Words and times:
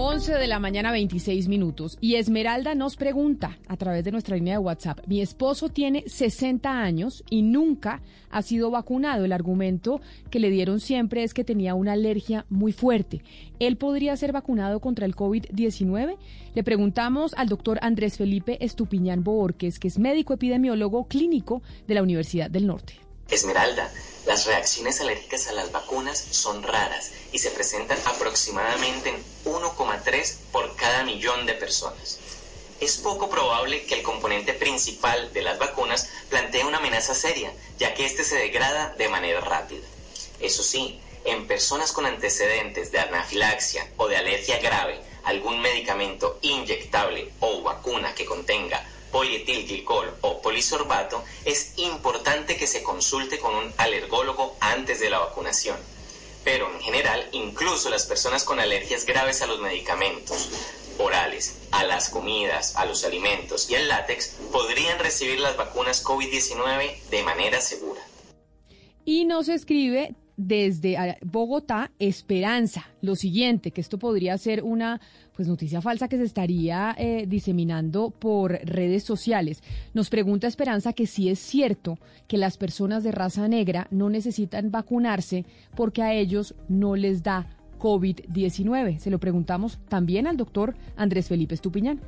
11 0.00 0.34
de 0.34 0.46
la 0.46 0.60
mañana 0.60 0.92
26 0.92 1.48
minutos 1.48 1.98
y 2.00 2.14
Esmeralda 2.14 2.76
nos 2.76 2.94
pregunta 2.94 3.58
a 3.66 3.76
través 3.76 4.04
de 4.04 4.12
nuestra 4.12 4.36
línea 4.36 4.54
de 4.54 4.58
WhatsApp, 4.58 5.00
mi 5.08 5.20
esposo 5.20 5.70
tiene 5.70 6.04
60 6.06 6.70
años 6.70 7.24
y 7.28 7.42
nunca 7.42 8.00
ha 8.30 8.42
sido 8.42 8.70
vacunado. 8.70 9.24
El 9.24 9.32
argumento 9.32 10.00
que 10.30 10.38
le 10.38 10.50
dieron 10.50 10.78
siempre 10.78 11.24
es 11.24 11.34
que 11.34 11.42
tenía 11.42 11.74
una 11.74 11.94
alergia 11.94 12.46
muy 12.48 12.70
fuerte. 12.70 13.24
¿Él 13.58 13.76
podría 13.76 14.16
ser 14.16 14.30
vacunado 14.30 14.78
contra 14.78 15.04
el 15.04 15.16
COVID-19? 15.16 16.16
Le 16.54 16.62
preguntamos 16.62 17.34
al 17.34 17.48
doctor 17.48 17.80
Andrés 17.82 18.18
Felipe 18.18 18.64
Estupiñán 18.64 19.24
Borges, 19.24 19.80
que 19.80 19.88
es 19.88 19.98
médico 19.98 20.32
epidemiólogo 20.32 21.08
clínico 21.08 21.60
de 21.88 21.94
la 21.96 22.04
Universidad 22.04 22.48
del 22.48 22.68
Norte. 22.68 22.94
Esmeralda, 23.28 23.90
las 24.28 24.44
reacciones 24.44 25.00
alérgicas 25.00 25.48
a 25.48 25.52
las 25.52 25.72
vacunas 25.72 26.22
son 26.30 26.62
raras 26.62 27.12
y 27.32 27.38
se 27.38 27.50
presentan 27.50 27.96
aproximadamente 28.04 29.08
en 29.08 29.24
1,3 29.46 30.34
por 30.52 30.76
cada 30.76 31.02
millón 31.02 31.46
de 31.46 31.54
personas. 31.54 32.18
Es 32.78 32.98
poco 32.98 33.30
probable 33.30 33.86
que 33.86 33.94
el 33.94 34.02
componente 34.02 34.52
principal 34.52 35.32
de 35.32 35.40
las 35.40 35.58
vacunas 35.58 36.10
plantee 36.28 36.66
una 36.66 36.76
amenaza 36.76 37.14
seria, 37.14 37.50
ya 37.78 37.94
que 37.94 38.04
éste 38.04 38.22
se 38.22 38.36
degrada 38.36 38.94
de 38.98 39.08
manera 39.08 39.40
rápida. 39.40 39.86
Eso 40.40 40.62
sí, 40.62 41.00
en 41.24 41.46
personas 41.46 41.92
con 41.92 42.04
antecedentes 42.04 42.92
de 42.92 43.00
anafilaxia 43.00 43.90
o 43.96 44.08
de 44.08 44.18
alergia 44.18 44.58
grave, 44.58 45.00
algún 45.24 45.58
medicamento 45.62 46.38
inyectable 46.42 47.32
o 47.40 47.62
vacuna 47.62 48.14
que 48.14 48.26
contenga 48.26 48.86
polietilglicol 49.18 50.14
o 50.20 50.40
polisorbato, 50.40 51.24
es 51.44 51.72
importante 51.78 52.56
que 52.56 52.68
se 52.68 52.84
consulte 52.84 53.40
con 53.40 53.52
un 53.52 53.72
alergólogo 53.76 54.56
antes 54.60 55.00
de 55.00 55.10
la 55.10 55.18
vacunación. 55.18 55.76
Pero 56.44 56.72
en 56.72 56.80
general, 56.80 57.28
incluso 57.32 57.90
las 57.90 58.06
personas 58.06 58.44
con 58.44 58.60
alergias 58.60 59.04
graves 59.04 59.42
a 59.42 59.48
los 59.48 59.58
medicamentos 59.58 60.50
orales, 60.98 61.56
a 61.72 61.82
las 61.82 62.10
comidas, 62.10 62.76
a 62.76 62.84
los 62.84 63.04
alimentos 63.04 63.68
y 63.68 63.74
al 63.74 63.88
látex 63.88 64.36
podrían 64.52 65.00
recibir 65.00 65.40
las 65.40 65.56
vacunas 65.56 66.04
COVID-19 66.04 67.02
de 67.10 67.22
manera 67.24 67.60
segura. 67.60 68.00
Y 69.04 69.24
nos 69.24 69.48
escribe 69.48 70.14
desde 70.38 70.96
ah, 70.96 71.18
Bogotá 71.20 71.90
Esperanza. 71.98 72.88
Lo 73.02 73.16
siguiente, 73.16 73.72
que 73.72 73.82
esto 73.82 73.98
podría 73.98 74.38
ser 74.38 74.62
una 74.62 75.00
pues 75.34 75.46
noticia 75.46 75.82
falsa 75.82 76.08
que 76.08 76.16
se 76.16 76.24
estaría 76.24 76.94
eh, 76.96 77.26
diseminando 77.28 78.10
por 78.10 78.52
redes 78.64 79.04
sociales. 79.04 79.62
Nos 79.92 80.08
pregunta 80.08 80.46
Esperanza 80.46 80.94
que 80.94 81.06
si 81.06 81.28
es 81.28 81.38
cierto 81.38 81.98
que 82.26 82.38
las 82.38 82.56
personas 82.56 83.04
de 83.04 83.12
raza 83.12 83.46
negra 83.48 83.88
no 83.90 84.08
necesitan 84.08 84.70
vacunarse 84.70 85.44
porque 85.76 86.02
a 86.02 86.14
ellos 86.14 86.54
no 86.68 86.96
les 86.96 87.22
da 87.22 87.46
COVID-19. 87.78 88.98
Se 88.98 89.10
lo 89.10 89.18
preguntamos 89.18 89.78
también 89.88 90.26
al 90.26 90.36
doctor 90.36 90.76
Andrés 90.96 91.28
Felipe 91.28 91.54
Estupiñán. 91.54 92.00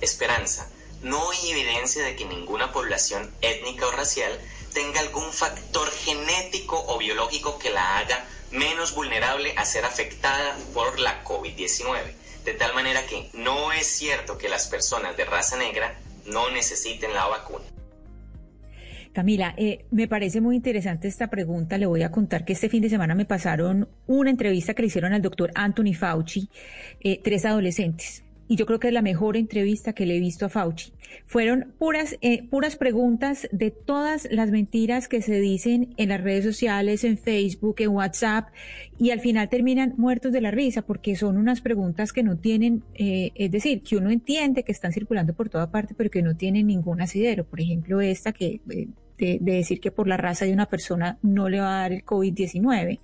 Esperanza, 0.00 0.68
no 1.02 1.18
hay 1.30 1.50
evidencia 1.50 2.04
de 2.04 2.16
que 2.16 2.26
ninguna 2.26 2.72
población 2.72 3.28
étnica 3.40 3.86
o 3.86 3.92
racial 3.92 4.32
tenga 4.72 5.00
algún 5.00 5.32
factor 5.32 5.88
genético 5.90 6.82
o 6.88 6.98
biológico 6.98 7.58
que 7.58 7.70
la 7.70 7.98
haga 7.98 8.24
menos 8.50 8.94
vulnerable 8.94 9.52
a 9.56 9.64
ser 9.64 9.84
afectada 9.84 10.56
por 10.74 10.98
la 10.98 11.24
COVID-19. 11.24 11.98
De 12.44 12.54
tal 12.54 12.74
manera 12.74 13.00
que 13.06 13.30
no 13.34 13.72
es 13.72 13.86
cierto 13.86 14.36
que 14.36 14.48
las 14.48 14.66
personas 14.66 15.16
de 15.16 15.24
raza 15.24 15.56
negra 15.56 15.94
no 16.26 16.50
necesiten 16.50 17.14
la 17.14 17.26
vacuna. 17.26 17.64
Camila, 19.12 19.54
eh, 19.58 19.84
me 19.90 20.08
parece 20.08 20.40
muy 20.40 20.56
interesante 20.56 21.06
esta 21.06 21.28
pregunta. 21.28 21.76
Le 21.76 21.86
voy 21.86 22.02
a 22.02 22.10
contar 22.10 22.44
que 22.44 22.54
este 22.54 22.68
fin 22.68 22.82
de 22.82 22.88
semana 22.88 23.14
me 23.14 23.26
pasaron 23.26 23.88
una 24.06 24.30
entrevista 24.30 24.74
que 24.74 24.82
le 24.82 24.88
hicieron 24.88 25.12
al 25.12 25.20
doctor 25.20 25.50
Anthony 25.54 25.94
Fauci, 25.94 26.48
eh, 27.00 27.20
tres 27.22 27.44
adolescentes 27.44 28.24
y 28.52 28.56
yo 28.56 28.66
creo 28.66 28.78
que 28.78 28.88
es 28.88 28.92
la 28.92 29.00
mejor 29.00 29.38
entrevista 29.38 29.94
que 29.94 30.04
le 30.04 30.18
he 30.18 30.20
visto 30.20 30.44
a 30.44 30.50
Fauci. 30.50 30.92
Fueron 31.24 31.72
puras, 31.78 32.18
eh, 32.20 32.46
puras 32.46 32.76
preguntas 32.76 33.48
de 33.50 33.70
todas 33.70 34.28
las 34.30 34.50
mentiras 34.50 35.08
que 35.08 35.22
se 35.22 35.40
dicen 35.40 35.94
en 35.96 36.10
las 36.10 36.20
redes 36.20 36.44
sociales, 36.44 37.02
en 37.04 37.16
Facebook, 37.16 37.76
en 37.78 37.88
WhatsApp, 37.88 38.48
y 38.98 39.10
al 39.10 39.20
final 39.20 39.48
terminan 39.48 39.94
muertos 39.96 40.32
de 40.32 40.42
la 40.42 40.50
risa 40.50 40.82
porque 40.82 41.16
son 41.16 41.38
unas 41.38 41.62
preguntas 41.62 42.12
que 42.12 42.22
no 42.22 42.36
tienen, 42.36 42.82
eh, 42.92 43.30
es 43.36 43.50
decir, 43.50 43.80
que 43.80 43.96
uno 43.96 44.10
entiende 44.10 44.64
que 44.64 44.72
están 44.72 44.92
circulando 44.92 45.32
por 45.32 45.48
toda 45.48 45.70
parte, 45.70 45.94
pero 45.96 46.10
que 46.10 46.20
no 46.20 46.36
tienen 46.36 46.66
ningún 46.66 47.00
asidero. 47.00 47.44
Por 47.44 47.58
ejemplo, 47.58 48.02
esta 48.02 48.32
que 48.32 48.60
eh, 48.68 48.88
de, 49.22 49.38
decir 49.40 49.80
que 49.80 49.90
por 49.90 50.08
la 50.08 50.16
raza 50.16 50.44
de 50.44 50.52
una 50.52 50.66
persona 50.66 51.18
no 51.22 51.48
le 51.48 51.60
va 51.60 51.78
a 51.78 51.82
dar 51.82 51.92
el 51.92 52.04
COVID-19. 52.04 53.00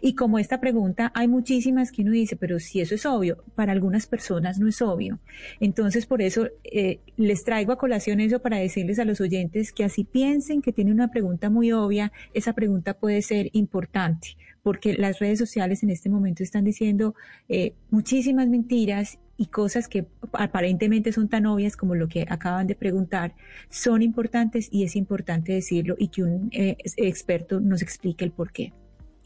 Y 0.00 0.14
como 0.14 0.38
esta 0.38 0.60
pregunta, 0.60 1.10
hay 1.14 1.26
muchísimas 1.26 1.90
que 1.90 2.02
uno 2.02 2.12
dice, 2.12 2.36
pero 2.36 2.60
si 2.60 2.80
eso 2.80 2.94
es 2.94 3.04
obvio, 3.06 3.42
para 3.54 3.72
algunas 3.72 4.06
personas 4.06 4.58
no 4.58 4.68
es 4.68 4.80
obvio. 4.80 5.18
Entonces, 5.60 6.06
por 6.06 6.22
eso 6.22 6.48
eh, 6.64 7.00
les 7.16 7.44
traigo 7.44 7.72
a 7.72 7.78
colación 7.78 8.20
eso 8.20 8.40
para 8.40 8.58
decirles 8.58 8.98
a 8.98 9.04
los 9.04 9.20
oyentes 9.20 9.72
que 9.72 9.84
así 9.84 10.04
piensen 10.04 10.62
que 10.62 10.72
tiene 10.72 10.92
una 10.92 11.08
pregunta 11.08 11.50
muy 11.50 11.72
obvia, 11.72 12.12
esa 12.32 12.52
pregunta 12.52 12.94
puede 12.94 13.22
ser 13.22 13.50
importante, 13.52 14.36
porque 14.62 14.94
las 14.94 15.18
redes 15.18 15.38
sociales 15.38 15.82
en 15.82 15.90
este 15.90 16.08
momento 16.08 16.42
están 16.42 16.64
diciendo 16.64 17.14
eh, 17.48 17.74
muchísimas 17.90 18.48
mentiras 18.48 19.18
y 19.36 19.46
cosas 19.46 19.88
que 19.88 20.02
aparentemente 20.38 21.12
son 21.12 21.28
tan 21.28 21.46
obvias 21.46 21.76
como 21.76 21.94
lo 21.94 22.08
que 22.08 22.26
acaban 22.28 22.66
de 22.66 22.74
preguntar 22.74 23.34
son 23.68 24.02
importantes 24.02 24.68
y 24.70 24.84
es 24.84 24.96
importante 24.96 25.52
decirlo 25.52 25.96
y 25.98 26.08
que 26.08 26.22
un 26.22 26.48
eh, 26.52 26.76
experto 26.96 27.60
nos 27.60 27.82
explique 27.82 28.24
el 28.24 28.32
por 28.32 28.52
qué. 28.52 28.72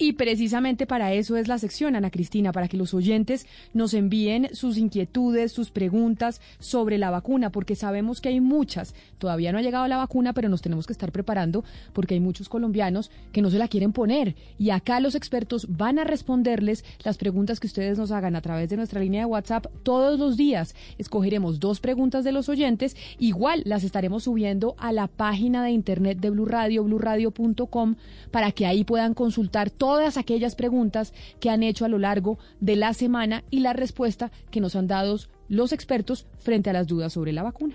Y 0.03 0.15
precisamente 0.15 0.87
para 0.87 1.13
eso 1.13 1.37
es 1.37 1.47
la 1.47 1.59
sección, 1.59 1.95
Ana 1.95 2.11
Cristina, 2.11 2.53
para 2.53 2.69
que 2.69 2.79
los 2.79 2.95
oyentes 2.95 3.47
nos 3.75 3.93
envíen 3.93 4.49
sus 4.55 4.79
inquietudes, 4.79 5.53
sus 5.53 5.71
preguntas 5.71 6.41
sobre 6.59 6.97
la 6.97 7.11
vacuna, 7.11 7.53
porque 7.53 7.77
sabemos 7.77 8.23
que 8.23 8.31
hay 8.31 8.41
muchas. 8.41 8.95
Todavía 9.19 9.53
no 9.53 9.59
ha 9.59 9.63
llegado 9.63 9.87
la 9.89 9.99
vacuna, 9.99 10.33
pero 10.33 10.49
nos 10.49 10.63
tenemos 10.63 10.87
que 10.87 10.95
estar 10.95 11.13
preparando 11.13 11.65
porque 11.93 12.15
hay 12.15 12.21
muchos 12.21 12.49
colombianos 12.49 13.11
que 13.31 13.43
no 13.43 13.51
se 13.51 13.59
la 13.59 13.69
quieren 13.69 13.93
poner. 13.93 14.37
Y 14.59 14.71
acá 14.71 15.01
los 15.01 15.15
expertos 15.15 15.67
van 15.69 15.99
a 15.99 16.05
responderles 16.05 16.83
las 17.05 17.19
preguntas 17.19 17.61
que 17.61 17.67
ustedes 17.67 17.99
nos 17.99 18.11
hagan 18.11 18.37
a 18.37 18.41
través 18.41 18.71
de 18.71 18.79
nuestra 18.79 19.01
línea 19.01 19.21
de 19.21 19.27
WhatsApp 19.27 19.67
todos 19.83 20.19
los 20.19 20.39
días. 20.39 20.75
Escogeremos 20.97 21.61
dos 21.61 21.79
preguntas 21.79 22.25
de 22.25 22.33
los 22.33 22.49
oyentes, 22.49 22.97
igual 23.19 23.61
las 23.67 23.85
estaremos 23.85 24.23
subiendo 24.23 24.77
a 24.79 24.93
la 24.93 25.09
página 25.09 25.63
de 25.63 25.73
internet 25.73 26.21
de 26.21 26.31
Blue 26.31 26.47
Radio, 26.47 26.85
bluradio.com, 26.85 27.97
para 28.31 28.51
que 28.53 28.65
ahí 28.65 28.83
puedan 28.85 29.13
consultar 29.13 29.69
todas 29.91 30.17
aquellas 30.17 30.55
preguntas 30.55 31.13
que 31.41 31.51
han 31.51 31.65
hecho 31.65 31.85
a 31.85 31.89
lo 31.89 31.99
largo 31.99 32.39
de 32.61 32.77
la 32.77 32.95
semana 32.95 33.43
y 33.51 33.59
la 33.59 33.73
respuesta 33.73 34.31
que 34.53 34.61
nos 34.61 34.77
han 34.77 34.87
dado 34.87 35.19
los 35.49 35.73
expertos 35.73 36.29
frente 36.39 36.71
a 36.71 36.73
las 36.73 36.87
dudas 36.87 37.13
sobre 37.13 37.33
la 37.33 37.43
vacuna. 37.43 37.75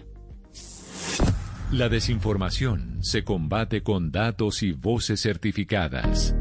La 1.74 1.90
desinformación 1.90 3.00
se 3.02 3.26
combate 3.26 3.84
con 3.84 4.14
datos 4.14 4.64
y 4.64 4.72
voces 4.72 5.22
certificadas. 5.22 6.34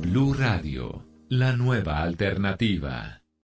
Blue 0.00 0.34
Radio, 0.34 1.06
la 1.28 1.56
nueva 1.56 2.02
alternativa. 2.02 3.21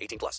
18 0.00 0.18
plus. 0.18 0.38